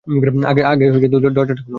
[0.47, 1.07] আগে
[1.07, 1.69] দরজাটা খোল।